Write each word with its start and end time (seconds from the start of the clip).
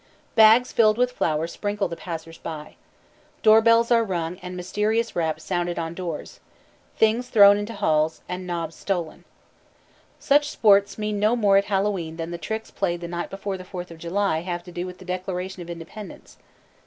_Bags 0.35 0.71
filled 0.71 0.97
with 0.97 1.11
flour 1.11 1.45
sprinkle 1.45 1.87
the 1.87 1.95
passers 1.95 2.39
by. 2.39 2.75
Door 3.43 3.61
bells 3.61 3.91
are 3.91 4.03
rung 4.03 4.39
and 4.41 4.57
mysterious 4.57 5.15
raps 5.15 5.43
sounded 5.43 5.77
on 5.77 5.93
doors, 5.93 6.39
things 6.97 7.29
thrown 7.29 7.55
into 7.55 7.73
halls, 7.75 8.23
and 8.27 8.47
knobs 8.47 8.75
stolen. 8.75 9.25
Such 10.19 10.49
sports 10.49 10.97
mean 10.97 11.19
no 11.19 11.35
more 11.35 11.57
at 11.57 11.65
Hallowe'en 11.65 12.17
than 12.17 12.31
the 12.31 12.39
tricks 12.39 12.71
played 12.71 13.01
the 13.01 13.07
night 13.07 13.29
before 13.29 13.59
the 13.59 13.63
Fourth 13.63 13.91
of 13.91 13.99
July 13.99 14.39
have 14.39 14.63
to 14.63 14.71
do 14.71 14.87
with 14.87 14.97
the 14.97 15.05
Declaration 15.05 15.61
of 15.61 15.69
Independence. 15.69 16.37